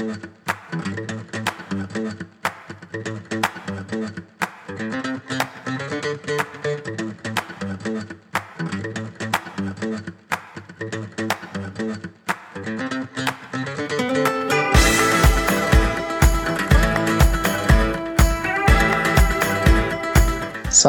[0.00, 1.09] thank you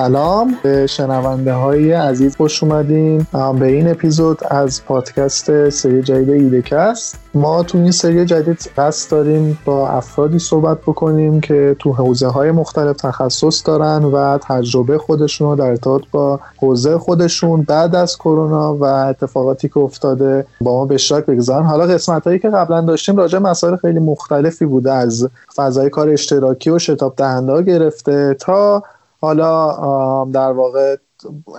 [0.02, 0.58] سلام.
[0.64, 3.28] به شنونده های عزیز خوش اومدین.
[3.60, 9.60] به این اپیزود از پادکست سری جدید ایدکست ما تو این سری جدید قصد داریم
[9.66, 15.56] با افرادی صحبت بکنیم که تو حوزه های مختلف تخصص دارن و تجربه خودشون رو
[15.56, 20.95] در ارتباط با حوزه خودشون بعد از کرونا و اتفاقاتی که افتاده با ما به
[20.95, 21.66] اشتراک بگذارن.
[21.66, 26.70] حالا قسمت هایی که قبلا داشتیم راجع مسائل خیلی مختلفی بوده از فضای کار اشتراکی
[26.70, 28.84] و شتاب دهنده گرفته تا
[29.21, 30.95] حالا در واقع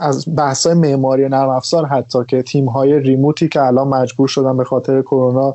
[0.00, 4.64] از بحث معماری نرم افزار حتی که تیم های ریموتی که الان مجبور شدن به
[4.64, 5.54] خاطر کرونا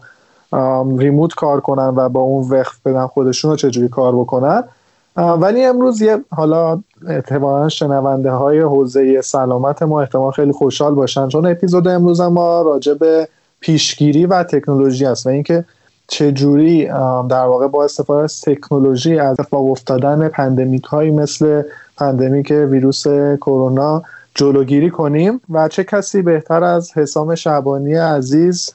[0.97, 4.63] ریموت کار کنن و با اون وقف بدن خودشون رو چجوری کار بکنن.
[5.17, 11.45] ولی امروز یه حالا احتمالا شنونده های حوزه سلامت ما احتمال خیلی خوشحال باشن چون
[11.45, 13.27] اپیزود امروز ما راجع به
[13.59, 15.65] پیشگیری و تکنولوژی است و اینکه
[16.07, 16.85] چجوری
[17.29, 21.63] در واقع با استفاده از تکنولوژی از اتفاق افتادن pandemic هایی مثل
[21.97, 23.07] pandemic ویروس
[23.41, 24.03] کرونا
[24.35, 28.73] جلوگیری کنیم و چه کسی بهتر از حسام شعبانی عزیز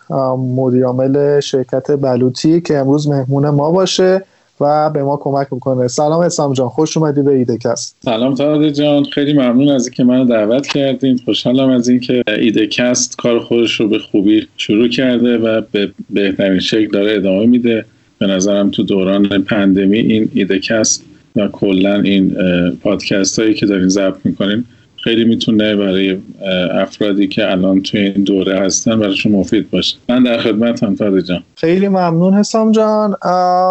[0.56, 4.24] مدیرعامل شرکت بلوطی که امروز مهمون ما باشه
[4.60, 9.04] و به ما کمک می‌کنه سلام حسام جان خوش اومدی به ایدکست سلام تاده جان
[9.04, 11.18] خیلی ممنون از اینکه منو دعوت کردین.
[11.24, 16.88] خوشحالم از اینکه ایدکست کار خودش رو به خوبی شروع کرده و به بهترین شکل
[16.90, 17.84] داره ادامه میده.
[18.18, 21.04] به نظرم تو دوران pandemic این پادکست
[21.36, 22.36] و کلا این
[22.82, 24.64] پادکست هایی که دارین ضبط می‌کنین
[24.96, 26.18] خیلی می‌تونه برای
[26.72, 29.96] افرادی که الان توی این دوره هستن براشون مفید باشه.
[30.08, 31.42] من در خدمتم جان.
[31.56, 33.16] خیلی ممنون حسام جان.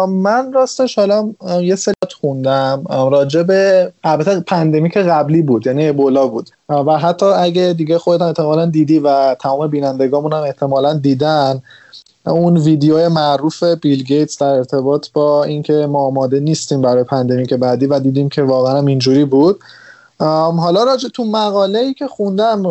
[0.08, 1.32] من راستش حالا
[1.62, 2.84] یه سریات خوندم.
[2.90, 6.50] راجع به البته pandemic قبلی بود یعنی ابولا بود.
[6.68, 11.62] و حتی اگه دیگه خودت احتمالا دیدی و تمام بینندگامون هم احتمالا دیدن
[12.26, 17.86] اون ویدیو معروف بیل گیتس در ارتباط با اینکه ما آماده نیستیم برای pandemic بعدی
[17.86, 19.60] و دیدیم که واقعا هم اینجوری بود.
[20.18, 22.62] حالا راجع تو مقاله ای که خوندم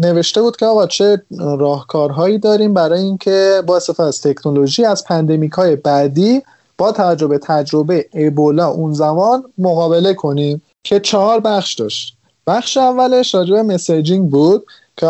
[0.00, 5.52] نوشته بود که آقا چه راهکارهایی داریم برای اینکه با استفاده از تکنولوژی از pandemic
[5.52, 6.42] های بعدی
[6.78, 12.16] با تجربه تجربه ابولا اون زمان مقابله کنیم که چهار بخش داشت.
[12.46, 14.64] بخش اولش راجع به messaging بود
[14.96, 15.06] که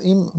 [0.00, 0.30] این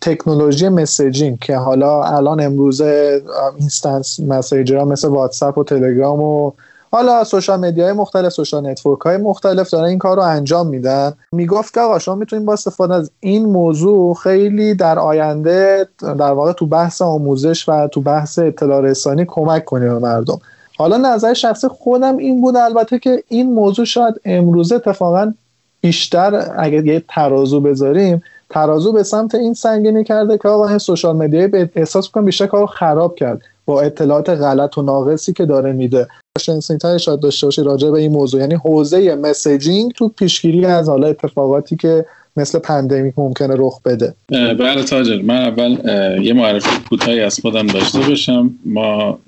[0.00, 3.22] تکنولوژی messaging که حالا الان امروزه
[3.56, 6.52] instant messenger مثل واتساپ و تلگرام و
[6.92, 11.12] حالا social های مختلف social network های مختلف دارن این کار رو انجام میدن.
[11.32, 16.52] می‌گفت که آقا شما می‌تونید با استفاده از این موضوع خیلی در آینده در واقع
[16.52, 20.38] تو بحث آموزش و تو بحث اطلاع رسانی کمک کنید به مردم.
[20.78, 25.32] حالا نظر شخصی خودم این بود البته که این موضوع شاید امروزه اتفاقا
[25.80, 31.48] بیشتر اگر یه ترازو بذاریم ترازو به سمت این سنگینی کرده که آقا social media
[31.48, 33.42] به احساس کنم بیشتر کارو خراب کرد.
[33.64, 36.08] با اطلاعات غلط و ناقصی که داره میده.
[36.40, 38.40] شنسینگ شاید داشته باشی راجع به این موضوع.
[38.40, 42.06] یعنی حوزه messaging تو پیشگیری از حالا اتفاقاتی که
[42.36, 44.14] مثل pandemic ممکنه رخ بده.
[44.30, 45.22] بله تاجر.
[45.22, 45.78] من اول
[46.22, 48.50] یه معرفی کوتاهی از خودم داشته باشم.
[48.64, 49.18] ما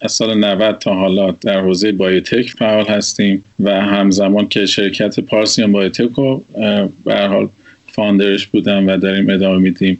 [0.00, 5.72] از سال 90 تا حالا در حوزه biotech فعال هستیم و همزمان که شرکت پارسیان
[5.72, 6.42] بایوتک رو
[7.04, 7.48] به حال
[7.96, 9.98] founder ش بودم و داریم ادامه میدیم.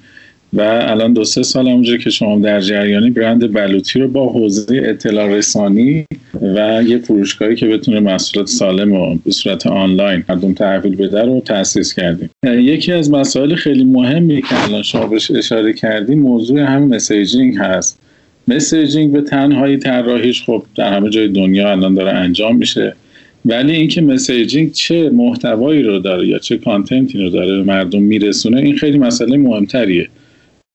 [0.53, 4.83] و الان دو سه سال اونجا که شما در جریانی برند بلوطی رو با حوزه
[4.85, 6.07] اطلاع رسانی
[6.55, 11.41] و یه فروشگاهی که بتونه محصولات سالم و به صورت آنلاین مردم تحویل بده رو
[11.41, 12.31] تاسیس کردیم.
[12.45, 17.99] یکی از مسائل خیلی مهمی که الان شما بهش اشاره کردیم موضوع هم messaging هست.
[18.49, 22.95] messaging به تنهایی طراحیش خب در همه جای دنیا الان داره انجام میشه.
[23.47, 28.03] ولی اینکه messaging چه محتوایی رو داره یا چه content ی رو داره به مردم
[28.03, 30.09] میرسونه این خیلی مسئله مهمتریه.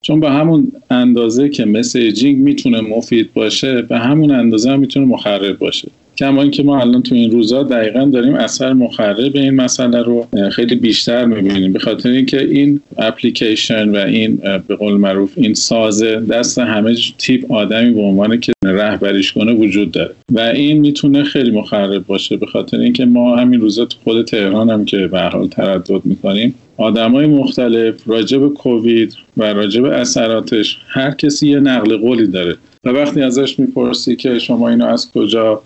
[0.02, 5.58] چون به همون اندازه که messaging می‌تونه مفید باشه به همون اندازه هم می‌تونه مخرب
[5.58, 5.88] باشه.
[6.22, 10.76] کما اینکه ما الان تو این روزا دقیقا داریم اثر مخرب این مسئله رو خیلی
[10.76, 11.74] بیشتر می‌بینیم.
[11.74, 17.52] به خاطر اینکه این اپلیکیشن و این به قول معروف این سازه دست همه تیپ
[17.52, 20.12] آدمی به عنوان که رهبریش کنه وجود داره.
[20.32, 22.38] و این می‌تونه خیلی مخرب باشه.
[22.38, 26.56] به خاطر اینکه ما همین روزا تو خود تهران هم که به حال تردد می‌کنیم
[26.78, 32.56] آدمای مختلف راجب کووید و راجب اثراتش هر کسی یه نقل قولی داره.
[32.84, 35.62] و وقتی ازش می‌پرسی که شما اینو از کجا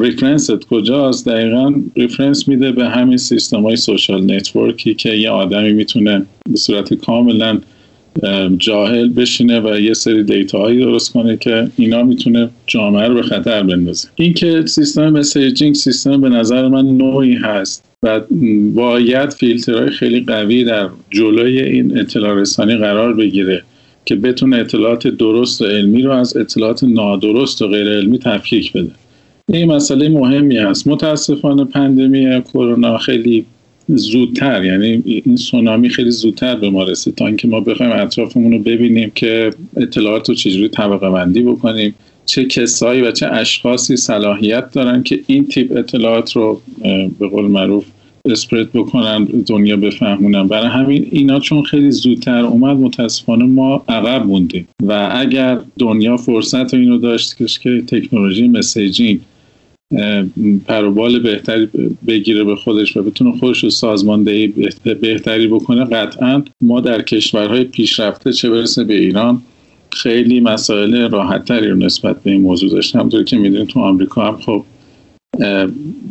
[0.00, 5.30] reference ت کجاست؟ دقیقا reference میده به همین سیستم های social network ی که یه
[5.30, 7.58] آدمی می‌تونه به صورت کاملا
[8.58, 13.22] جاهل بشینه و یه سری data هایی درست کنه که اینا می‌تونه جامعه رو به
[13.22, 14.08] خطر بندازه.
[14.16, 18.20] این که سیستم messaging سیستم به نظر من نوعی هست و
[18.74, 23.62] باید فیلترهای خیلی قوی در جلوی این اطلاع رسانی قرار بگیره
[24.04, 28.90] که بتونه اطلاعات درست و علمی رو از اطلاعات نادرست و غیر علمی تفکیک بده.
[29.48, 30.88] این مسئله مهمی هست.
[30.88, 33.44] متاسفانه پندمی کرونا خیلی
[33.88, 38.58] زودتر یعنی این سونامی خیلی زودتر به ما رسید تا اینکه ما بخوایم اطرافمون رو
[38.58, 41.94] ببینیم که اطلاعات رو چجوری طبقه بندی بکنیم
[42.26, 46.60] چه کسایی و چه اشخاصی صلاحیت دارن که این تیپ اطلاعات رو
[47.18, 47.84] به قول معروف
[48.24, 50.48] اسپرد بکنن دنیا بفهمونن.
[50.48, 54.68] برای همین اینا چون خیلی زودتر اومد متاسفانه ما عقب موندیم.
[54.82, 59.20] و اگر دنیا فرصت اینو داشت که تکنولوژی مسیجینگ
[60.66, 61.68] پروبال بهتری
[62.06, 64.46] بگیره به خودش و بتونه خودش رو سازماندهی
[65.00, 69.42] بهتری بکنه قطعا ما در کشورهای پیشرفته چه برسه به ایران
[69.92, 74.36] خیلی مسائل راحتتری رو نسبت به این موضوع داشتم همونطور که می‌دونید تو آمریکا هم
[74.36, 74.64] خب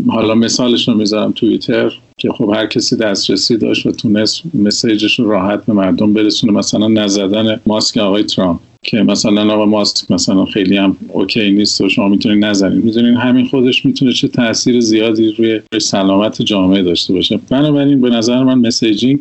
[0.07, 5.19] حالا مثالش رو می‌ذارم توییتر که خب هر کسی دسترسی داشت و تونست message ش
[5.19, 6.53] رو راحت به مردم برسونه.
[6.53, 8.59] مثلا نزدن ماسک آقای ترامپ.
[8.83, 13.45] که مثلا آقا ماسک مثلا خیلی هم OK نیست و شما می‌تونید نزنید می‌دونین همین
[13.45, 17.39] خودش می‌تونه چه تاثیر زیادی روی سلامت جامعه داشته باشه.
[17.49, 19.19] بنابراین به نظر من messaging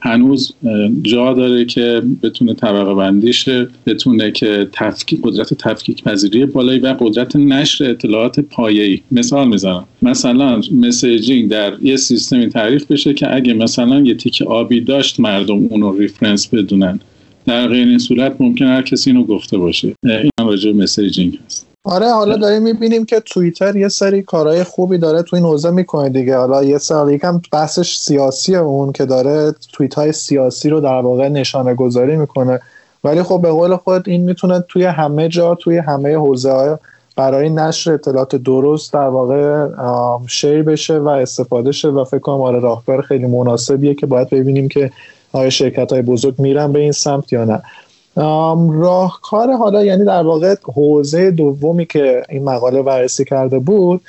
[0.00, 0.54] هنوز
[1.02, 7.36] جا داره که بتونه طبقه بندیشه بتونه که تفکیک قدرت تفکیک پذیری بالایی و قدرت
[7.36, 9.00] نشر اطلاعات پایه‌ای.
[9.12, 9.84] مثال می‌زنم.
[10.02, 15.66] مثلا messaging در یه سیستمی تعریف بشه که اگه مثلا یه تیک آبی داشت مردم
[15.66, 17.00] اونو reference بدونن.
[17.46, 19.94] در غیر این صورت ممکن هر کسی اینو گفته باشه.
[20.02, 21.66] این راجع messaging هست.
[21.84, 26.08] آره حالا داریم می‌بینیم که توییتر یه سری کارهای خوبی داره تو این حوزه می‌کنه
[26.08, 26.36] دیگه.
[26.36, 31.28] حالا یه سری یکم بحثش سیاسی اون که داره توییت های سیاسی رو در واقع
[31.28, 32.60] نشانه گذاری می‌کنه.
[33.04, 36.76] ولی خب به قول خود این می‌تونه توی همه جا توی همه حوزه های
[37.16, 39.68] برای نشر اطلاعات درست در واقع
[40.26, 44.68] share بشه و استفاده شه و فکر کنم آره راهکار خیلی مناسبیه که باید ببینیم
[44.68, 44.90] که
[45.36, 47.62] آیا شرکت های بزرگ میرن به این سمت یا نه.
[48.70, 54.00] راهکار حالا یعنی در واقع حوزه دومی که این مقاله بررسی کرده بود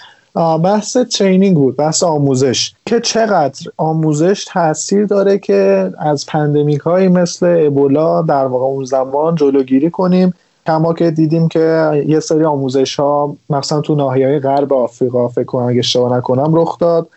[0.64, 7.64] بحث training بود بحث آموزش که چقدر آموزش تاثیر داره که از pandemic هایی مثل
[7.68, 10.34] ابولا در واقع اون زمان جلوگیری کنیم.
[10.66, 15.68] کما که دیدیم که یه سری آموزش ها مثلا تو ناحیه غرب آفریقا فکر کنم
[15.68, 17.08] اگه اشتباه نکنم رخ داد.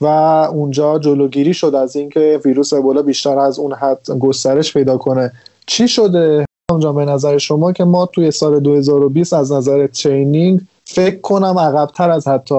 [0.00, 0.06] و
[0.52, 5.32] اونجا جلوگیری شد از اینکه ویروس ابولا بیشتر از اون حد گسترش پیدا کنه.
[5.66, 11.20] چی شده؟ اونجا به نظر شما که ما توی سال 2020 از نظر ترینینگ فکر
[11.20, 12.54] کنم عقبتر از حتی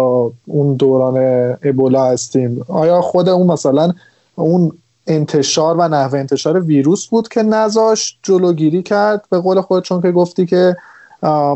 [0.45, 1.17] اون دوران
[1.63, 2.65] ابولا هستیم.
[2.67, 3.93] آیا خود اون مثلا
[4.35, 4.71] اون
[5.07, 10.11] انتشار و نحوه انتشار ویروس بود که نذاشت جلوگیری کرد؟ به قول خود چون که
[10.11, 10.75] گفتی که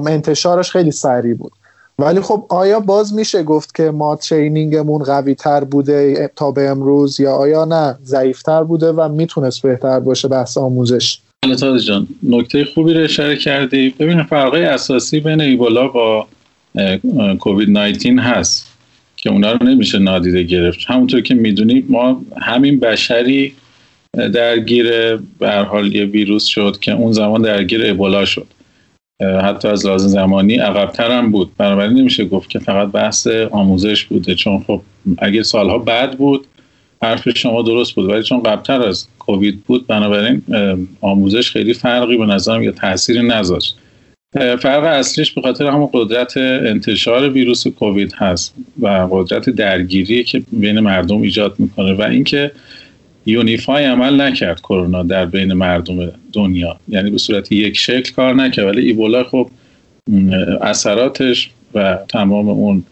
[0.07, 1.51] انتشارش خیلی سریع بود.
[1.99, 7.19] ولی خب آیا باز میشه گفت که ما ترینینگمون قوی تر بوده تا به امروز
[7.19, 11.19] یا آیا نه؟ ضعیفتر بوده و می‌تونست بهتر باشه بحث آموزش.
[11.43, 13.89] بله جان نکته خوبی رو اشاره کردی.
[13.89, 16.27] ببین فرقای اساسی بین ایبولا با
[17.39, 18.67] کووید 19 هست
[19.17, 20.79] که اونا رو نمیشه نادیده گرفت.
[20.87, 23.53] همونطور که می‌دونید ما همین بشری
[24.33, 28.47] درگیر به حال یه ویروس شد که اون زمان درگیر ابولا شد.
[29.21, 31.51] حتی از لازم زمانی عقبتر هم بود.
[31.57, 34.35] بنابراین نمیشه گفت که فقط بحث آموزش بوده.
[34.35, 34.81] چون خب
[35.17, 36.47] اگه سالها بعد بود
[37.01, 38.09] حرف شما درست بود.
[38.09, 40.41] ولی چون قبلتر از کووید بود بنابراین
[41.01, 43.77] آموزش خیلی فرقی به نظرم یا تاثیری نذاشت.
[44.33, 50.79] فرق اصلیش به خاطر همون قدرت انتشار ویروس کووید هست و قدرت درگیری که بین
[50.79, 52.51] مردم ایجاد می‌کنه و اینکه
[53.25, 56.77] یونیفای عمل نکرد کرونا در بین مردم دنیا.
[56.87, 58.65] یعنی به صورت یک شکل کار نکرد.
[58.65, 59.49] ولی ایبولا خب
[60.61, 62.83] اثراتش و تمام اون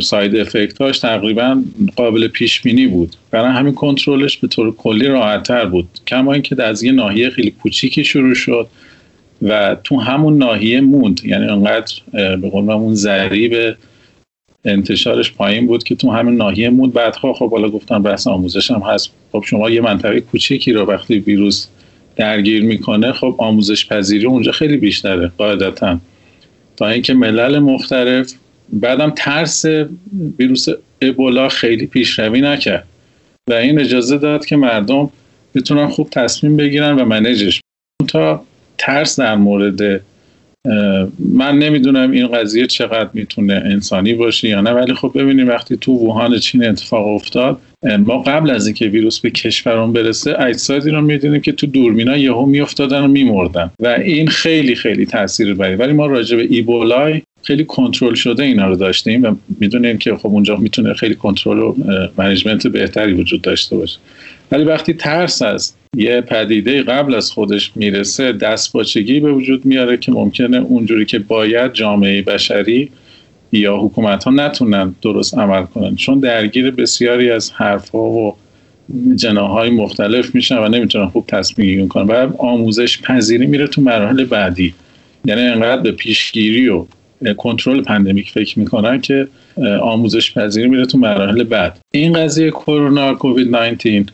[0.00, 1.62] ساید افکتاش تقریبا
[1.96, 3.16] قابل پیش بینی بود.
[3.30, 5.88] برای همین کنترلش به طور کلی راحت تر بود.
[6.06, 8.68] کما اینکه از یه ناحیه خیلی کوچیکی شروع شد
[9.42, 11.20] و تو همون ناحیه موند.
[11.24, 13.76] یعنی انقدر به قول اون ضریب
[14.64, 16.92] انتشارش پایین بود که تو همین ناحیه موند.
[16.92, 19.10] بعدها خب حالا گفتم بحث آموزش هم هست.
[19.32, 21.66] خب شما یه منطقه کوچیکی رو وقتی ویروس
[22.16, 26.00] درگیر می‌کنه خب آموزش پذیری اونجا خیلی بیشتره قاعدتا.
[26.76, 28.32] تا اینکه ملل مختلف
[28.72, 29.64] بعدم ترس
[30.38, 30.66] ویروس
[31.00, 32.86] ابولا خیلی پیشروی نکرد.
[33.50, 35.10] و این اجازه داد که مردم
[35.54, 37.60] بتونن خوب تصمیم بگیرن و منیجش.
[38.08, 38.44] تا
[38.78, 40.00] ترس در مورد
[41.18, 45.92] من نمی‌دونم این قضیه چقدر می‌تونه انسانی باشه یا نه ولی خب ببینیم وقتی تو
[45.92, 47.58] ووهان چین اتفاق افتاد
[47.98, 52.46] ما قبل از اینکه ویروس به کشورمون برسه اجسادی رو می‌دونیم که تو دورمینا یهو
[52.46, 55.74] میافتادن و میمردن و این خیلی خیلی تاثیر بری.
[55.74, 60.26] ولی ما راجع به ایبولای خیلی کنترل شده اینا رو داشتیم و می‌دونیم که خب
[60.26, 61.74] اونجا می‌تونه خیلی کنترل و
[62.18, 63.98] منیجمنت بهتری وجود داشته باشه.
[64.52, 70.12] ولی وقتی ترس از یه پدیده قبل از خودش می‌رسه دستپاچگی به وجود میاره که
[70.12, 72.90] ممکنه اونجوری که باید جامعه بشری
[73.52, 75.96] یا حکومت ها نتونن درست عمل کنن.
[75.96, 78.36] چون درگیر بسیاری از حرف ها و
[79.14, 84.24] جناهای مختلف میشن و نمی‌تونن خوب تصمیم گیری کنن و آموزش پذیری میره تو مراحل
[84.24, 84.74] بعدی.
[85.24, 86.84] یعنی انقدر به پیشگیری و
[87.36, 89.28] کنترل پندمیک فکر می‌کنن که
[89.82, 91.78] آموزش پذیری میره تو مراحل بعد.
[91.90, 94.04] این قضیه کرونا کووید 19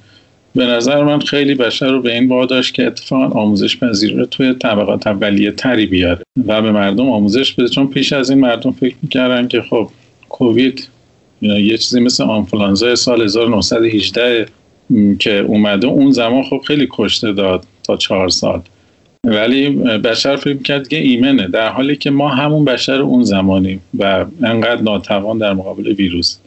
[0.56, 4.54] به نظر من خیلی بشر رو به این واداشت که اتفاقا آموزش پذیری رو توی
[4.54, 7.68] طبقات اولیه تری بیاره و به مردم آموزش بده.
[7.68, 9.88] چون پیش از این مردم فکر می‌کردن که خب
[10.28, 10.88] کووید
[11.42, 14.46] یه چیزی مثل آنفلانزا سال 1918
[15.18, 18.60] که اومده اون زمان خب خیلی کشته داد تا چهار سال.
[19.24, 24.24] ولی بشر فکر کرد که ایمنه در حالی که ما همون بشر اون زمانیم و
[24.42, 26.38] انقدر ناتوان در مقابل ویروس.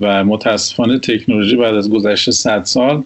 [0.00, 3.02] و متاسفانه تکنولوژی بعد از گذشته 100 سال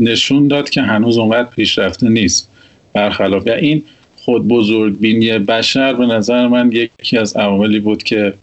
[0.00, 2.48] نشون داد که هنوز اونقدر پیشرفته نیست.
[2.92, 3.82] برخلاف و این
[4.16, 8.34] خود بزرگ بینی بشر به نظر من یکی از عواملی بود که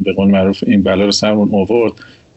[0.00, 1.92] به قول معروف این بلا رو سرمون آورد.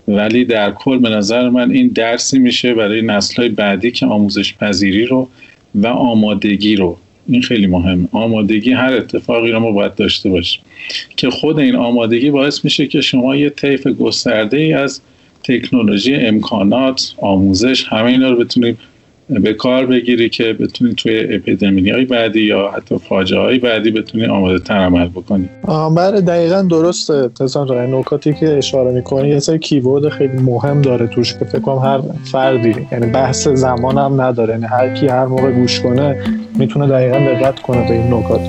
[0.08, 5.06] ولی در کل به نظر من این درسی میشه برای نسل بعدی که آموزش پذیری
[5.06, 5.30] رو
[5.76, 6.98] و آمادگی رو
[7.28, 10.62] این خیلی مهم آمادگی هر اتفاقی رو ما باید داشته باشیم.
[11.18, 15.02] که خود این آمادگی باعث میشه که شما یه طیف گسترده ای از
[15.50, 18.78] تکنولوژی امکانات آموزش همه اینا رو بتونیم
[19.30, 24.26] به کار بگیری که بتونید توی اپیدمی های بعدی یا حتی فاجعه های بعدی بتونی
[24.26, 25.50] آماده تر عمل بکنی.
[25.96, 27.30] بله دقیقا درسته.
[27.30, 31.60] تسان رای نکاتی که اشاره می‌کنی یه سری کیورد خیلی مهم داره توش که فکر
[31.60, 32.02] کنم هر
[32.32, 34.54] فردی یعنی بحث زمان هم نداره.
[34.54, 36.24] یعنی هر کی هر موقع گوش کنه
[36.56, 38.42] می‌تونه دقیقا دقت کنه به این نکات.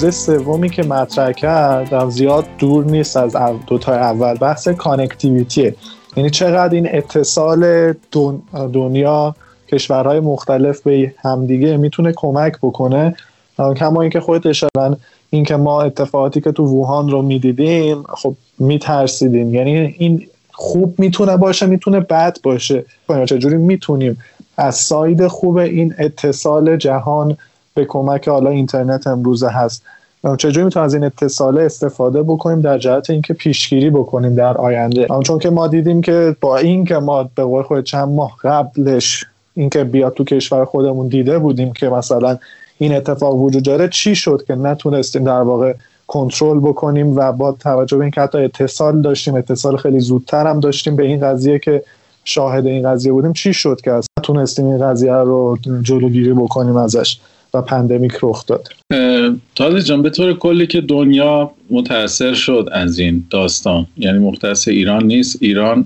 [0.00, 5.74] حوزه سومی که مطرح کردم زیاد دور نیست از دوتا اول بحث connectivity ه
[6.16, 7.92] یعنی چقدر این اتصال
[8.52, 9.34] دنیا
[9.68, 13.14] کشورهای مختلف به همدیگه می‌تونه کمک بکنه.
[13.76, 14.96] کما اینکه خودت اشاره
[15.30, 19.54] اینکه ما اتفاقاتی که تو ووهان رو می‌دیدیم خب میترسیدیم.
[19.54, 22.84] یعنی این خوب می‌تونه باشه می‌تونه بد باشه.
[23.26, 24.18] چجوری می‌تونیم؟
[24.56, 27.36] از side خوب این اتصال جهان
[27.74, 29.82] به کمک حالا اینترنت امروزه هست.
[30.38, 35.38] چجوری می‌تونیم از این اتصاله استفاده بکنیم در جهت اینکه پیشگیری بکنیم در آینده؟ چون
[35.38, 39.84] که ما دیدیم که با این که ما به قول خود چند ماه قبلش اینکه
[39.84, 42.38] بیاد تو کشور خودمون دیده بودیم که مثلا
[42.78, 45.74] این اتفاق وجود داره چی شد که نتونستیم در واقع
[46.06, 50.96] کنترل بکنیم و با توجه به اینکه حتی اتصال داشتیم اتصال خیلی زودتر هم داشتیم
[50.96, 51.82] به این قضیه که
[52.24, 57.20] شاهد این قضیه بودیم چی شد که نتونستیم این قضیه رو جلوگیری بکنیم ازش؟
[57.54, 58.68] و پندمیک رخ داد.
[59.54, 63.86] تازه جان به طور کلی که دنیا متاثر شد از این داستان.
[63.96, 65.38] یعنی مختص ایران نیست.
[65.40, 65.84] ایران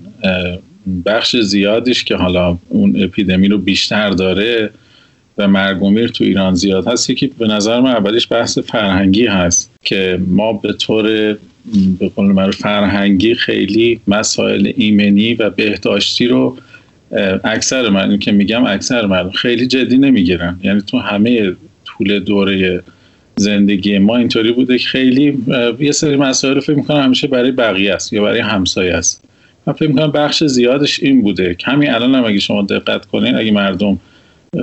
[1.05, 4.69] بخش زیادیش که حالا اون اپیدمی رو بیشتر داره
[5.37, 10.19] و مرگومیر تو ایران زیاد هست یکی به نظر من اولیش بحث فرهنگی هست که
[10.27, 11.37] ما به طور
[11.99, 16.57] به قول فرهنگی خیلی مسائل ایمنی و بهداشتی رو
[17.43, 20.59] اکثر من که میگم اکثر مردم خیلی جدی نمی‌گیرن.
[20.63, 21.51] یعنی تو همه
[21.85, 22.83] طول دوره
[23.35, 25.37] زندگی ما اینطوری بوده که خیلی
[25.79, 29.23] یه سری مسائل فکر می‌کنم همیشه برای بقیه است یا برای همسایه است.
[29.67, 33.51] من فکر می‌کنم بخش زیادش این بوده کمی الان هم اگه شما دقت کنین اگه
[33.51, 33.99] مردم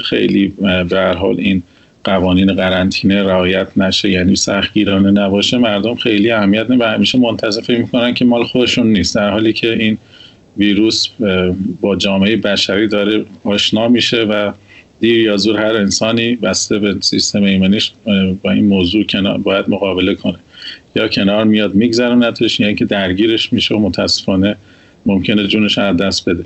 [0.05, 1.63] خیلی به هر حال این
[2.05, 7.79] قوانین قرنطینه رعایت نشه یعنی سختگیرانه نباشه مردم خیلی اهمیت نه و همیشه منتظر فکر
[7.79, 9.15] می‌کنن که مال خودشون نیست.
[9.15, 9.99] در حالی که این
[10.57, 11.09] ویروس
[11.81, 14.53] با جامعه بشری داره آشنا میشه و
[15.01, 17.93] دیر یا زور هر انسانی بسته به سیستم ایمنیش
[18.43, 19.05] با این موضوع
[19.43, 20.39] باید مقابله کنه.
[20.97, 24.57] یا کنار میاد میگذرونتش یا اینکه درگیرش میشه و متاسفانه
[25.07, 26.45] ممکنه جونش از دست بده.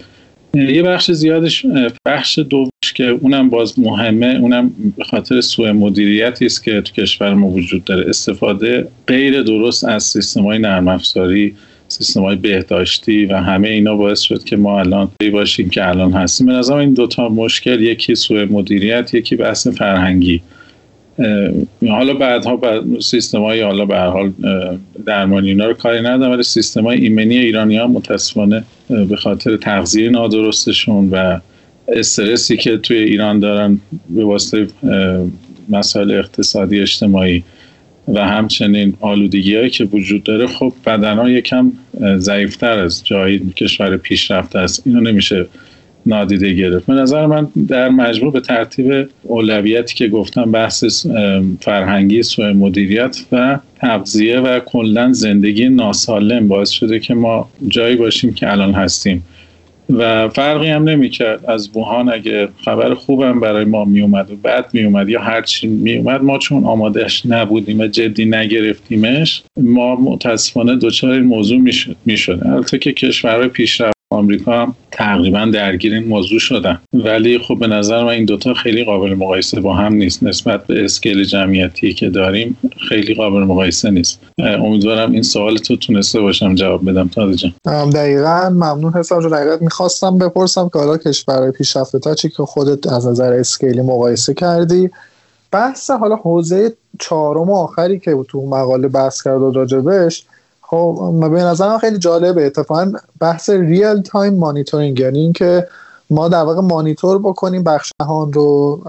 [0.54, 1.66] یه بخش زیادش
[2.06, 7.34] بخش دوش که اونم باز مهمه اونم به خاطر سوء مدیریتی است که تو کشور
[7.34, 8.08] ما وجود داره.
[8.08, 11.54] استفاده غیر درست از سیستم های نرم افزاری
[11.98, 16.46] سیستم های بهداشتی و همه اینا باعث شد که ما الان باشیم که الان هستیم.
[16.46, 20.40] به نظر این دوتا مشکل یکی سوء مدیریت یکی بحث فرهنگی.
[21.88, 24.32] حالا بعدها بعد سیستم های حالا به حال
[25.06, 30.10] درمانی اینا رو کاری ندارم ولی سیستم های ایمنی ایرانی ها متاسفانه به خاطر تغذیه
[30.10, 31.40] نادرستشون و
[31.88, 34.66] استرسی که توی ایران دارن به واسطه
[35.68, 37.44] مسائل اقتصادی اجتماعی
[38.08, 41.72] و همچنین آلودگی که وجود داره خب بدن ها یکم
[42.16, 44.82] ضعیفتر از جایی کشور پیشرفته است.
[44.86, 45.46] اینو نمیشه
[46.06, 46.86] نادیده گرفت.
[46.86, 51.06] به نظر من در مجموع به ترتیب اولویتی که گفتم بحث
[51.60, 58.34] فرهنگی سوء مدیریت و تغذیه و کلا زندگی ناسالم باعث شده که ما جایی باشیم
[58.34, 59.22] که الان هستیم.
[59.90, 61.44] و فرقی هم نمی‌کرد.
[61.46, 66.38] از ووهان اگه خبر خوبم برای ما میومد و بعد میومد یا هرچی میومد ما
[66.38, 72.92] چون آمادهش نبودیم و جدی نگرفتیمش ما متاسفانه دچار این موضوع می‌شد می‌شد البته که
[72.92, 76.80] کشورهای پیشرفت آمریکا هم تقریبا درگیر این موضوع شدن.
[76.92, 80.22] ولی خب به نظر من این دوتا خیلی قابل مقایسه با هم نیست.
[80.22, 82.58] نسبت به اسکیل جمعیتی که داریم
[82.88, 84.20] خیلی قابل مقایسه نیست.
[84.38, 87.90] امیدوارم این سوال تو تونسته باشم جواب بدم تازه جان.
[87.90, 92.92] دقیقا ممنون حساب جو دقیقا می‌خواستم بپرسم که حالا کشورهای پیشرفته تا چی که خودت
[92.92, 94.90] از نظر اسکیلی مقایسه کردی.
[95.52, 100.24] بحث حالا حوزه چهارم آخری که تو مقاله بحث کرد و راجبش
[100.66, 102.46] خب به نظرم خیلی جالبه.
[102.46, 105.68] اتفاقا بحث real-time monitoring یعنی اینکه
[106.10, 108.80] ما در واقع مانیتور بکنیم بخش جهان رو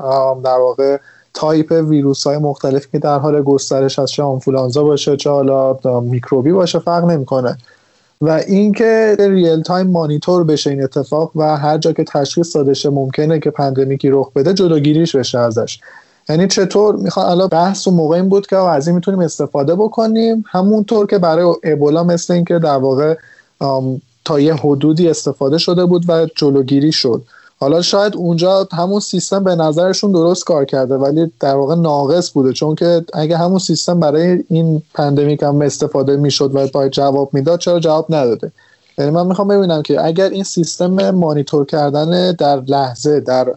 [0.44, 0.98] در واقع
[1.34, 6.52] تایپ ویروس های مختلفی که در حال گسترش از چه آنفولانزا باشه چه حالا میکروبی
[6.52, 7.58] باشه فرق نمی‌کنه.
[8.22, 13.40] و اینکه real-time monitor بشه این اتفاق و هر جا که تشخیص داده شه ممکنه
[13.40, 15.80] که pandemic ی رخ بده جلوگیریش بشه ازش.
[16.30, 20.44] یعنی چطور؟ می‌خوان الان بحث و موقع این بود که از این می‌تونیم استفاده بکنیم.
[20.48, 23.16] همونطور که برای ابولا مثل اینکه در واقع
[24.26, 27.24] تا یه حدودی استفاده شده بود و جلوگیری شد.
[27.60, 32.54] حالا شاید اونجا همون سیستم به نظرشون درست کار کرده ولی در واقع ناقص بوده.
[32.54, 37.60] چون که اگه همون سیستم برای این پندمیک هم استفاده می‌شد و باید جواب می‌داد
[37.60, 38.52] چرا جواب نداده؟
[38.98, 43.54] یعنی من می‌خوام ببینم که اگر این سیستم مانیتور کردن در لحظه در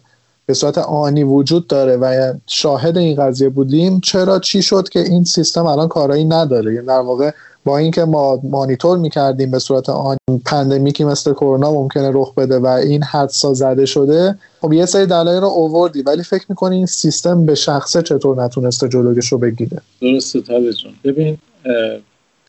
[0.51, 5.25] به صورت آنی وجود داره و شاهد این قضیه بودیم چرا چی شد که این
[5.25, 7.31] سیستم الان کارایی نداره؟ یعنی در واقع
[7.65, 12.59] با اینکه ما مانیتور می‌کردیم به صورت آن pandemic ی مثل کرونا ممکنه رخ بده
[12.59, 16.87] و این حدسا زده شده خب یه سری دلایل رو آوردی ولی فکر می‌کنی این
[16.87, 21.39] سیستم به شخصه چطور نتونسته جلوش رو بگیره؟ درسته تابه ببین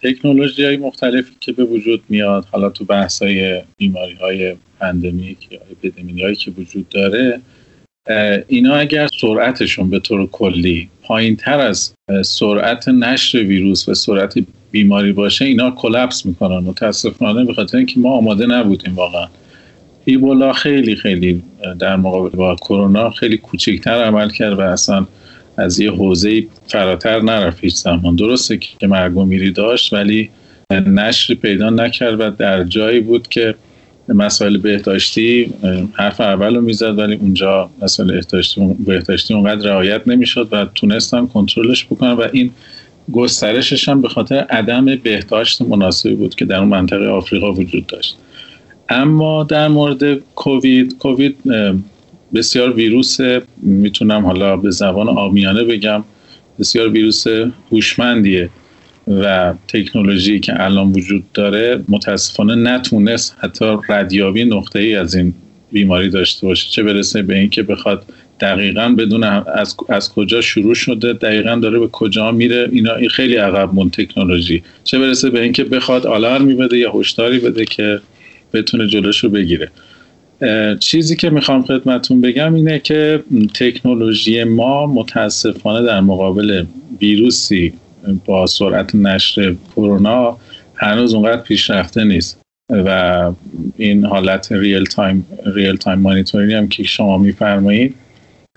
[0.03, 5.59] تکنولوژی های مختلفی که به وجود میاد حالا تو بحث های بیماری های pandemic یا
[5.71, 7.41] اپیدمی هایی که وجود داره
[8.47, 14.33] اینا اگر سرعتشون به طور کلی پایین تر از سرعت نشر ویروس و سرعت
[14.71, 16.57] بیماری باشه اینا کلپس می‌کنن.
[16.57, 19.27] متاسفانه به خاطر اینکه ما آماده نبودیم واقعا.
[20.05, 21.43] ایبولا خیلی خیلی
[21.79, 25.07] در مقابل با کرونا خیلی کوچکتر عمل کرد و اصلا
[25.57, 28.15] از یه حوزه فراتر نرفت هیچ زمان.
[28.15, 30.29] درسته که مرگ و داشت ولی
[30.71, 33.55] نشر پیدا نکرد و در جایی بود که
[34.13, 35.53] مسائل بهداشتی
[35.93, 38.21] حرف اول رو می‌زد ولی اونجا مسائل
[38.85, 42.51] بهداشتی اونقدر رعایت نمی‌شد و تونستن کنترلش بکنن و این
[43.11, 48.17] گسترشش هم به خاطر عدم بهداشت مناسبی بود که در اون منطقه آفریقا وجود داشت.
[48.89, 51.37] اما در مورد کووید کووید
[52.33, 53.17] بسیار ویروس
[53.57, 56.03] می‌تونم حالا به زبان آمیانه بگم
[56.59, 57.23] بسیار ویروس
[57.71, 58.49] هوشمندیه.
[59.07, 65.33] و تکنولوژی که الان وجود داره متاسفانه نتونست حتی ردیابی نقطه ای از این
[65.71, 68.05] بیماری داشته باشه چه برسه به اینکه بخواد
[68.39, 73.35] دقیقا بدون از, از کجا شروع شده دقیقا داره به کجا میره اینا این خیلی
[73.35, 74.63] عقب مون تکنولوژی.
[74.83, 78.01] چه برسه به اینکه بخواد آلارمی بده یا هشداری بده که
[78.53, 79.71] بتونه جلوش رو بگیره
[80.79, 86.65] چیزی که می‌خوام خدمتون بگم اینه که تکنولوژی ما متاسفانه در مقابل
[87.01, 87.73] ویروسی
[88.25, 90.37] با سرعت نشر کرونا
[90.75, 92.41] هنوز اونقدر پیشرفته نیست.
[92.71, 93.31] و
[93.77, 97.95] این حالت real-time real-time monitoring هم که شما میفرمایید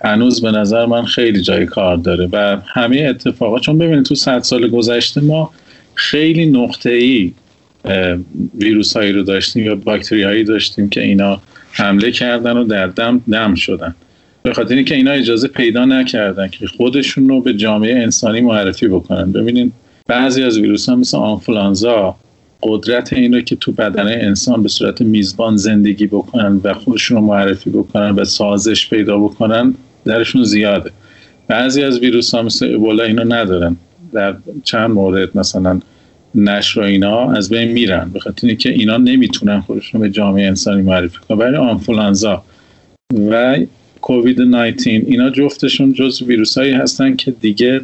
[0.05, 2.29] هنوز به نظر من خیلی جای کار داره.
[2.33, 5.51] و همه اتفاقات چون ببینید تو صد سال گذشته ما
[5.95, 7.33] خیلی نقطه ای
[8.55, 11.41] ویروس هایی رو داشتیم یا باکتری هایی داشتیم که اینا
[11.73, 13.95] حمله کردن و در دم دم شدن.
[14.47, 19.33] به خاطر اینکه اینا اجازه پیدا نکردن که خودشون رو به جامعه انسانی معرفی بکنن.
[19.33, 19.73] ببینید
[20.07, 22.17] بعضی از ویروس ها مثل آنفولانزا
[22.63, 27.71] قدرت این که تو بدن انسان به صورت میزبان زندگی بکنن و خودشون رو معرفی
[27.71, 30.91] بکنن و سازش پیدا بکنن درشون زیاده.
[31.49, 33.77] بعضی از ویروس ها مثل ابولا اینو ندارن.
[34.13, 35.81] در چند مورد مثلا
[36.35, 38.11] نشر و اینا از بین میرن.
[38.13, 41.39] به خاطر اینکه اینا نمی‌تونن خودشون به جامعه انسانی معرفی کنن.
[41.39, 42.43] برای آنفولانزا.
[43.31, 43.57] و
[44.05, 47.81] کووید 19 اینا جفتشون جز ویروس هایی هستن که دیگه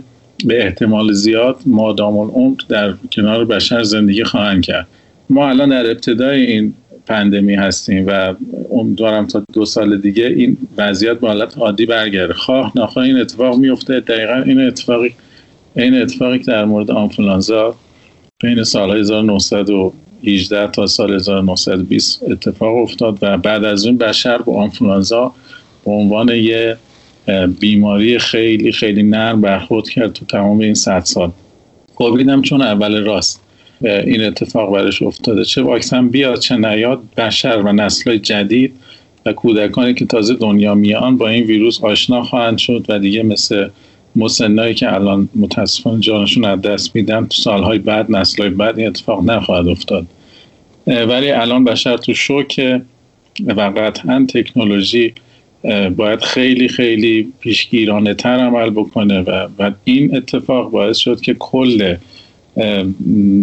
[0.47, 4.87] به احتمال زیاد مادام العمر در کنار بشر زندگی خواهند کرد.
[5.31, 6.75] ما الان در ابتدای این
[7.07, 8.35] پندمی هستیم و
[8.71, 12.35] امیدوارم تا دو سال دیگه این وضعیت به حالت عادی برگرده.
[12.35, 15.15] خواه نخواه این اتفاق میفته دقیقا این اتفاقی
[15.77, 17.75] این اتفاقی که در مورد آنفولانزا
[18.43, 25.35] بین سال 1918 تا سال 1920 اتفاق افتاد و بعد از اون بشر با آنفولانزا
[25.85, 26.77] به عنوان یه
[27.61, 31.31] بیماری خیلی خیلی نرم برخورد کرد تو تمام این صد سال.
[31.95, 33.43] کووید چون اول راست.
[33.83, 35.45] این اتفاق برش افتاده.
[35.45, 38.73] چه واکسن بیاد چه نیاد بشر و نسل جدید
[39.27, 43.69] و کودکانی که تازه دنیا میان با این ویروس آشنا خواهند شد و دیگه مثل
[44.17, 49.25] مسنایی که الان متاسفانه جانشون از دست میدن تو سالهای بعد نسلهای بعد این اتفاق
[49.25, 50.07] نخواهد افتاد.
[50.87, 52.83] ولی الان بشر تو شوکه
[53.47, 55.15] و قطعا تکنولوژی
[55.97, 61.97] باید خیلی خیلی پیشگیرانه تر عمل بکنه و, و این اتفاق باعث شد که کل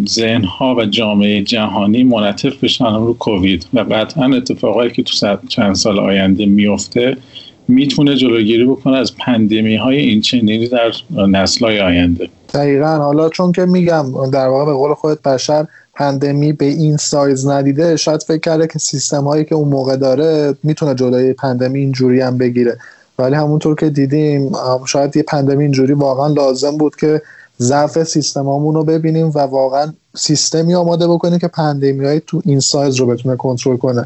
[0.10, 6.00] ذهنها و جامعه جهانی منطف بشن رو کووید و قطعا اتفاقایی که تو چند سال
[6.00, 7.18] آینده میفته
[7.68, 10.92] می‌تونه جلوگیری بکنه از پندمی های این چنینی در
[11.28, 12.30] نسل های آینده.
[12.54, 12.98] دقیقا.
[12.98, 15.66] حالا چون که میگم در واقع به قول خودت بشر
[15.98, 20.56] پندمی به این سایز ندیده شاید فکر کرده که سیستم هایی که اون موقع داره
[20.64, 22.78] می‌تونه جلوی پندمی اینجوری هم بگیره.
[23.20, 24.52] ولی همونطور که دیدیم
[24.86, 27.22] شاید یه پندمی اینجوری واقعا لازم بود که
[27.60, 32.96] ضعف سیستمامون رو ببینیم و واقعا سیستمی آماده بکنیم که پندمی های تو این سایز
[32.96, 34.06] رو بتونه کنترل کنه.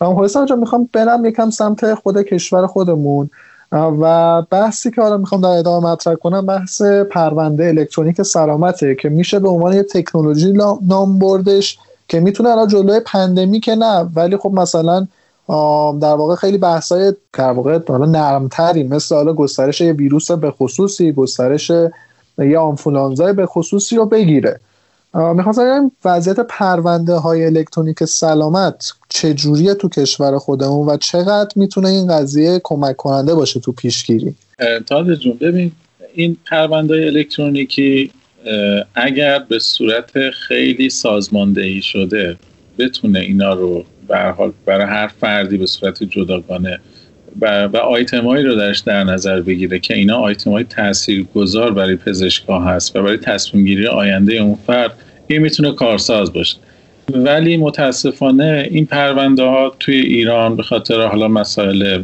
[0.00, 3.30] و خلاصه جا می‌خوام برم یکم سمت خود کشور خودمون.
[3.72, 9.38] و بحثی که حالا می‌خوام در ادامه مطرح کنم بحث پرونده الکترونیک سلامته که میشه
[9.38, 10.52] به عنوان یه تکنولوژی
[10.86, 11.78] نام بردش
[12.08, 15.06] که می‌تونه الان جلوی پندمی که نه ولی خب مثلا
[16.00, 21.12] در واقع خیلی بحثای در واقع حالا نرمتری مثل حالا گسترش یه ویروس به خصوصی
[21.12, 21.72] گسترش
[22.38, 24.60] یه آنفولانزای به خصوصی رو بگیره.
[25.14, 32.60] می‌خواستم وضعیت پرونده های الکترونیک سلامت چجوریه تو کشور خودمون و چقدر می‌تونه این قضیه
[32.64, 34.34] کمک کننده باشه تو پیشگیری.
[34.86, 35.72] تاده جون ببین
[36.14, 38.10] این پرونده الکترونیکی
[38.94, 42.36] اگر به صورت خیلی سازماندهی شده
[42.78, 43.84] بتونه اینا رو
[44.36, 46.80] حال برای هر فردی به صورت جداگانه
[47.40, 51.72] و, و آیتم هایی رو درش در نظر بگیره که اینا آیتم های تأثیر گذار
[51.72, 54.92] برای پزشکا هست و برای تصمیم گیری آینده اون فرد
[55.26, 56.56] این می‌تونه کارساز باشه.
[57.12, 62.02] ولی متاسفانه این پرونده ها توی ایران به خاطر حالا مسائل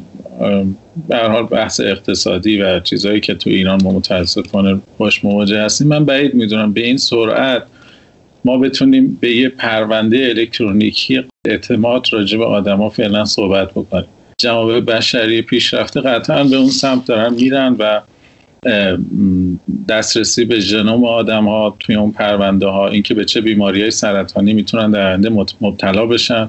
[1.08, 6.04] به حال بحث اقتصادی و چیزهایی که توی ایران ما متاسفانه باش مواجه هستیم من
[6.04, 7.62] بعید می‌دونم به این سرعت
[8.44, 14.08] ما بتونیم به یه پرونده الکترونیکی اعتماد راجع به آدما فعلا صحبت بکنیم.
[14.44, 18.00] جواب بشری پیشرفته قطعا به اون سمت دارن میرن و
[19.88, 24.52] دسترسی به ژنوم آدم ها توی اون پرونده ها اینکه به چه بیماری های سرطانی
[24.52, 25.30] می‌تونن در آینده
[25.60, 26.48] مبتلا بشن.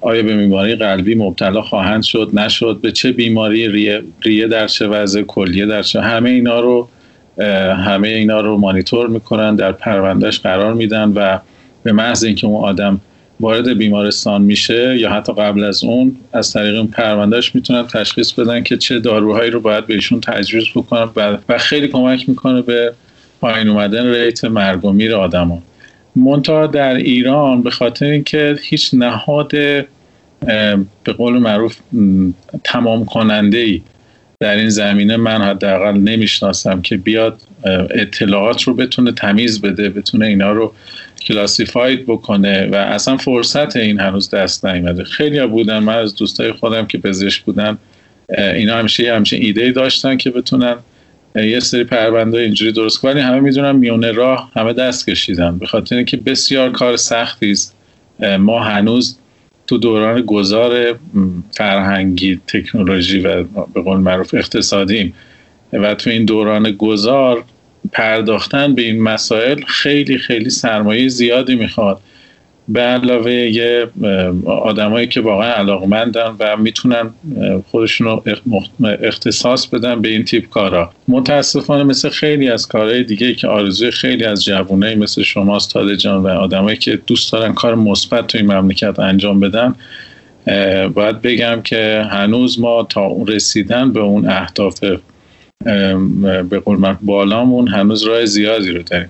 [0.00, 4.88] آیا به بیماری قلبی مبتلا خواهند شد نشد به چه بیماری ریه, ریه در چه
[4.88, 6.88] وضع کلیه در چه همه اینا رو
[7.74, 11.38] همه اینا رو مانیتور می‌کنن در پروندهش قرار میدن و
[11.82, 13.00] به محض اینکه اون آدم
[13.40, 18.62] وارد بیمارستان میشه یا حتی قبل از اون از طریق اون پروندهش می‌تونن تشخیص بدن
[18.62, 21.08] که چه داروهایی رو باید بهشون تجویز بکنن
[21.48, 22.92] و خیلی کمک می‌کنه به
[23.40, 25.62] پایین اومدن ریت مرگ و میر آدما.
[26.16, 29.50] منتها در ایران به خاطر اینکه هیچ نهاد
[31.04, 31.76] به قول معروف
[32.64, 33.82] تمام کننده ای
[34.40, 37.40] در این زمینه من حداقل نمی‌شناسم که بیاد
[37.90, 40.74] اطلاعات رو بتونه تمیز بده بتونه اینا رو
[41.20, 45.04] کلاسیفاید بکنه و اصلا فرصت این هنوز دست نیومده.
[45.04, 47.78] خیلی بودن من از دوستای خودم که پزشک بودن
[48.38, 50.76] اینا همیشه همچین ایده داشتن که بتونن
[51.34, 55.58] یه سری پرونده اینجوری درست ولی همه می‌دونن میونه راه همه دست کشیدن.
[55.58, 57.74] به خاطر اینکه بسیار کار سختی است.
[58.38, 59.18] ما هنوز
[59.66, 60.98] تو دوران گذار
[61.50, 63.42] فرهنگی تکنولوژی و
[63.74, 65.14] به قول معروف اقتصادیم
[65.72, 67.44] و تو این دوران گذار
[67.92, 72.00] پرداختن به این مسائل خیلی خیلی سرمایه زیادی می‌خواد.
[72.68, 73.86] به علاوه یه
[74.46, 77.10] آدمایی که واقعا علاقمندن و می‌تونن
[77.70, 78.22] خودشون رو
[79.02, 80.90] اختصاص بدن به این تیپ کارا.
[81.08, 86.22] متاسفانه مثل خیلی از کارهای دیگه که آرزوی خیلی از جوانایی مثل شماست تاده جان
[86.22, 89.74] و آدمایی که دوست دارن کار مثبت توی مملکت انجام بدن
[90.94, 94.84] باید بگم که هنوز ما تا رسیدن به اون اهداف
[96.50, 99.08] به قول بالامون هنوز راه زیادی رو داریم.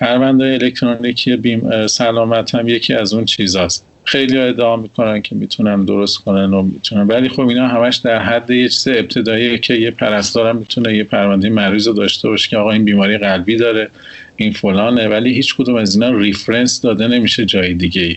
[0.00, 3.86] پرونده الکترونیکی بیم سلامت هم یکی از اون چیزاست.
[4.04, 8.50] خیلی ادعا می‌کنن که می‌تونن درست کنن و می‌تونن ولی خب اینا همش در حد
[8.50, 12.70] یه چیز ابتدایی که یه پرستارم می‌تونه یه پرونده مریض رو داشته باشه که آقا
[12.70, 13.90] این بیماری قلبی داره
[14.36, 18.16] این فلانه ولی هیچ کدوم از اینا ریفرنس داده نمیشه جای دیگه ای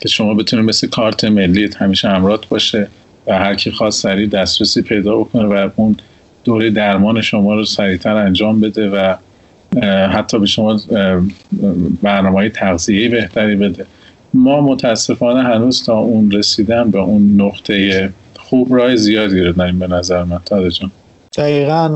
[0.00, 2.88] که شما بتونید مثل کارت ملی همیشه امرات باشه
[3.26, 5.96] و هر کی خواست سریع دسترسی پیدا بکنه و اون
[6.44, 9.14] دوره درمان شما رو سریعتر انجام بده و
[10.06, 10.80] حتی به شما
[12.02, 13.86] برنامه های تغذیه بهتری بده.
[14.34, 19.86] ما متاسفانه هنوز تا اون رسیدن به اون نقطه خوب راه زیادی رو داریم به
[19.86, 20.90] نظر من تاده جان.
[21.36, 21.88] دقیقا.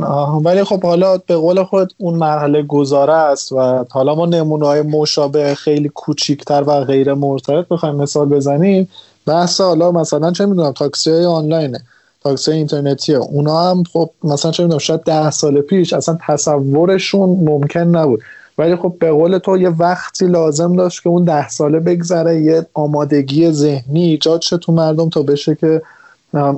[0.44, 4.82] ولی خب حالا به قول خود اون مرحله گذاره است و حالا ما نمونه های
[4.82, 8.88] مشابه خیلی کوچیکتر و غیر مرتبط بخوایم مثال بزنیم.
[9.26, 11.80] بحث حالا مثلا چه می‌دونم تاکسی های آنلاینه.
[12.20, 13.14] تاکسی اینترنتی.
[13.14, 18.20] ها اونا هم خب مثلا چه می‌دونم شاید ده سال پیش اصلا تصورشون ممکن نبود.
[18.58, 22.66] ولی خب به قول تو یه وقتی لازم داشت که اون ده ساله بگذره یه
[22.74, 25.82] آمادگی ذهنی ایجاد شه تو مردم تا بشه که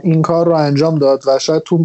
[0.02, 1.22] این کار رو انجام داد.
[1.26, 1.84] و شاید تو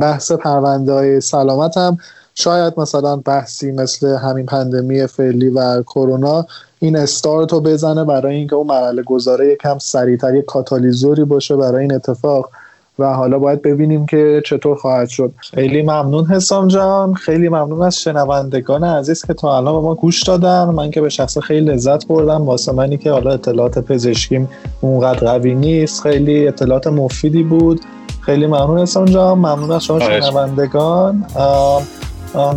[0.00, 1.98] بحث پرونده های سلامت هم
[2.34, 6.46] شاید مثلا بحثی مثل همین پندمی فعلی و کرونا
[6.78, 11.82] این استارت رو بزنه برای اینکه اون مرحله گذاره یکم سریعتر یک کاتالیزوری باشه برای
[11.82, 12.50] این اتفاق.
[12.98, 15.32] و حالا باید ببینیم که چطور خواهد شد.
[15.36, 17.14] خیلی ممنون حسام جان.
[17.14, 20.64] خیلی ممنون از شنوندگان عزیز که تا الان به ما گوش دادن.
[20.64, 22.46] من که به شخص خیلی لذت بردم.
[22.46, 24.48] واسه منی که حالا اطلاعات پزشکیم
[24.80, 26.02] اونقدر قوی نیست.
[26.02, 27.80] خیلی اطلاعات مفیدی بود.
[28.20, 29.38] خیلی ممنون حسام جان.
[29.38, 31.24] ممنون از شما شنوندگان.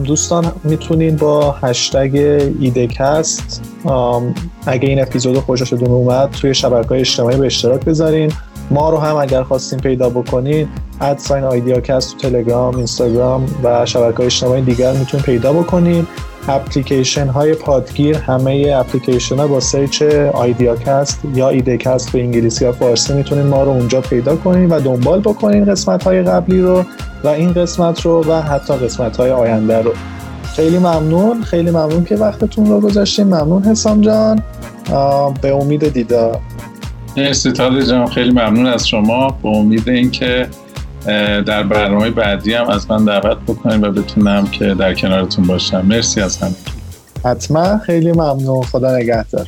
[0.05, 2.15] دوستان می‌تونین با هشتگ
[2.59, 3.61] آیدیاکست
[4.65, 8.31] اگه این اپیزود خوششون اومد توی شبکه اجتماعی به اشتراک بذارین.
[8.71, 10.67] ما رو هم اگر خواستین پیدا بکنین
[11.01, 16.07] at sign آیدیاکست تو تلگرام اینستاگرام و شبکه اجتماعی دیگر می‌تونین پیدا بکنین.
[16.47, 20.01] اپلیکیشن های پادگیر همه اپلیکیشن ها با search
[20.33, 25.19] آیدیاکست یا ایدکست به انگلیسی یا فارسی می‌تونین ما رو اونجا پیدا کنین و دنبال
[25.19, 26.83] بکنین قسمت های قبلی رو
[27.23, 29.93] و این قسمت رو و حتی قسمت های آینده رو.
[30.55, 31.43] خیلی ممنون.
[31.43, 33.27] خیلی ممنون که وقتتون رو گذاشتین.
[33.27, 34.43] ممنون حسام جان.
[35.41, 36.39] به امید دیدار.
[37.19, 39.29] مرسی جان خیلی ممنون از شما.
[39.43, 40.49] به امید اینکه
[41.45, 45.85] در برنامه بعدی هم از من دعوت بکنید و بتونم که در کنارتون باشم.
[45.85, 46.55] مرسی از همه
[47.25, 48.63] حتما خیلی ممنون.
[48.63, 49.47] خدا نگهدار.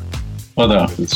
[0.55, 1.13] خدا حافظ.